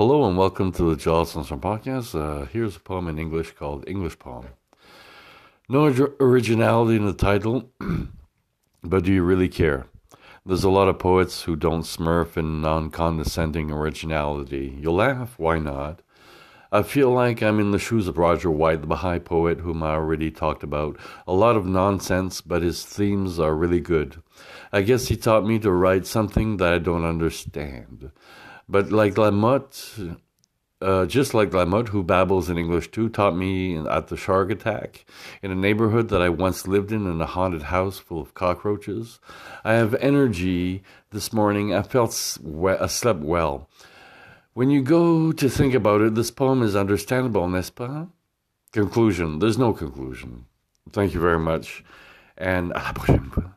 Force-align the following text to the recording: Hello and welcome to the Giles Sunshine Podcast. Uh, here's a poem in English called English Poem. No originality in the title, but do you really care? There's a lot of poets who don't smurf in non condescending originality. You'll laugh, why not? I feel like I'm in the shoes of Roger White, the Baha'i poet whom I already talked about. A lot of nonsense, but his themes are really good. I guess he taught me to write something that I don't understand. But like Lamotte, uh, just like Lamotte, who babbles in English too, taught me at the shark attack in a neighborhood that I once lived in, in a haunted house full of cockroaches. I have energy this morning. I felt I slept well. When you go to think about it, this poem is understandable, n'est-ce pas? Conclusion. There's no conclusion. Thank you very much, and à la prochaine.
Hello 0.00 0.26
and 0.26 0.38
welcome 0.38 0.72
to 0.72 0.84
the 0.84 0.96
Giles 0.96 1.32
Sunshine 1.32 1.60
Podcast. 1.60 2.18
Uh, 2.18 2.46
here's 2.46 2.74
a 2.74 2.80
poem 2.80 3.06
in 3.06 3.18
English 3.18 3.50
called 3.50 3.86
English 3.86 4.18
Poem. 4.18 4.46
No 5.68 5.94
originality 6.18 6.96
in 6.96 7.04
the 7.04 7.12
title, 7.12 7.70
but 8.82 9.04
do 9.04 9.12
you 9.12 9.22
really 9.22 9.50
care? 9.50 9.88
There's 10.46 10.64
a 10.64 10.70
lot 10.70 10.88
of 10.88 10.98
poets 10.98 11.42
who 11.42 11.54
don't 11.54 11.82
smurf 11.82 12.38
in 12.38 12.62
non 12.62 12.88
condescending 12.88 13.70
originality. 13.70 14.74
You'll 14.80 14.94
laugh, 14.94 15.38
why 15.38 15.58
not? 15.58 16.00
I 16.72 16.82
feel 16.84 17.10
like 17.10 17.42
I'm 17.42 17.58
in 17.58 17.72
the 17.72 17.80
shoes 17.80 18.06
of 18.06 18.16
Roger 18.16 18.50
White, 18.50 18.82
the 18.82 18.86
Baha'i 18.86 19.18
poet 19.18 19.60
whom 19.60 19.82
I 19.82 19.90
already 19.90 20.30
talked 20.30 20.62
about. 20.62 20.96
A 21.26 21.32
lot 21.32 21.56
of 21.56 21.66
nonsense, 21.66 22.40
but 22.40 22.62
his 22.62 22.84
themes 22.84 23.40
are 23.40 23.56
really 23.56 23.80
good. 23.80 24.22
I 24.72 24.82
guess 24.82 25.08
he 25.08 25.16
taught 25.16 25.44
me 25.44 25.58
to 25.58 25.72
write 25.72 26.06
something 26.06 26.58
that 26.58 26.72
I 26.72 26.78
don't 26.78 27.04
understand. 27.04 28.12
But 28.68 28.92
like 28.92 29.14
Lamotte, 29.14 30.16
uh, 30.80 31.06
just 31.06 31.34
like 31.34 31.50
Lamotte, 31.50 31.88
who 31.88 32.04
babbles 32.04 32.48
in 32.48 32.56
English 32.56 32.92
too, 32.92 33.08
taught 33.08 33.36
me 33.36 33.76
at 33.76 34.06
the 34.06 34.16
shark 34.16 34.52
attack 34.52 35.04
in 35.42 35.50
a 35.50 35.56
neighborhood 35.56 36.08
that 36.10 36.22
I 36.22 36.28
once 36.28 36.68
lived 36.68 36.92
in, 36.92 37.04
in 37.04 37.20
a 37.20 37.26
haunted 37.26 37.62
house 37.62 37.98
full 37.98 38.20
of 38.20 38.34
cockroaches. 38.34 39.18
I 39.64 39.72
have 39.72 39.94
energy 39.96 40.84
this 41.10 41.32
morning. 41.32 41.74
I 41.74 41.82
felt 41.82 42.12
I 42.12 42.86
slept 42.86 43.20
well. 43.20 43.68
When 44.52 44.68
you 44.68 44.82
go 44.82 45.30
to 45.32 45.48
think 45.48 45.74
about 45.74 46.00
it, 46.00 46.16
this 46.16 46.30
poem 46.32 46.62
is 46.62 46.74
understandable, 46.74 47.48
n'est-ce 47.48 47.70
pas? 47.70 48.08
Conclusion. 48.72 49.38
There's 49.38 49.58
no 49.58 49.72
conclusion. 49.72 50.46
Thank 50.92 51.14
you 51.14 51.20
very 51.20 51.38
much, 51.38 51.84
and 52.36 52.72
à 52.72 52.82
la 52.82 52.92
prochaine. 52.92 53.49